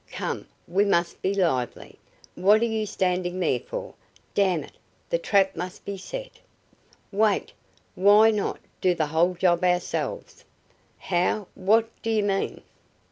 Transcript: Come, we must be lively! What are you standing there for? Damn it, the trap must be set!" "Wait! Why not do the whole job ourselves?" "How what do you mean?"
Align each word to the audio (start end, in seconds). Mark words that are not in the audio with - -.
Come, 0.11 0.47
we 0.67 0.83
must 0.83 1.21
be 1.21 1.31
lively! 1.35 1.99
What 2.33 2.63
are 2.63 2.65
you 2.65 2.87
standing 2.87 3.39
there 3.39 3.59
for? 3.59 3.93
Damn 4.33 4.63
it, 4.63 4.71
the 5.11 5.19
trap 5.19 5.55
must 5.55 5.85
be 5.85 5.95
set!" 5.95 6.39
"Wait! 7.11 7.53
Why 7.93 8.31
not 8.31 8.57
do 8.81 8.95
the 8.95 9.05
whole 9.05 9.35
job 9.35 9.63
ourselves?" 9.63 10.43
"How 10.97 11.47
what 11.53 11.87
do 12.01 12.09
you 12.09 12.23
mean?" 12.23 12.61